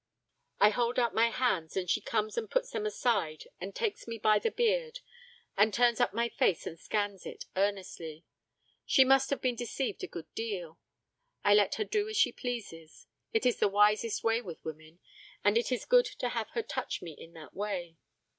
I 0.59 0.71
hold 0.71 0.97
out 0.97 1.13
my 1.13 1.29
hands 1.29 1.77
and 1.77 1.87
she 1.87 2.01
comes 2.01 2.35
and 2.35 2.49
puts 2.49 2.71
them 2.71 2.87
aside 2.87 3.43
and 3.59 3.75
takes 3.75 4.07
me 4.07 4.17
by 4.17 4.39
the 4.39 4.49
beard 4.49 5.01
and 5.55 5.71
turns 5.71 5.99
up 5.99 6.11
my 6.11 6.27
face 6.27 6.65
and 6.65 6.79
scans 6.79 7.23
it 7.27 7.45
earnestly. 7.55 8.25
She 8.83 9.05
must 9.05 9.29
have 9.29 9.41
been 9.41 9.53
deceived 9.55 10.03
a 10.03 10.07
good 10.07 10.33
deal. 10.33 10.79
I 11.43 11.53
let 11.53 11.75
her 11.75 11.83
do 11.85 12.09
as 12.09 12.17
she 12.17 12.31
pleases, 12.31 13.05
it 13.31 13.45
is 13.45 13.57
the 13.59 13.67
wisest 13.69 14.23
way 14.23 14.41
with 14.41 14.65
women, 14.65 15.01
and 15.43 15.55
it 15.55 15.71
is 15.71 15.85
good 15.85 16.05
to 16.07 16.29
have 16.29 16.49
her 16.55 16.63
touch 16.63 17.03
me 17.03 17.11
in 17.11 17.33
that 17.33 17.53
way. 17.53 17.97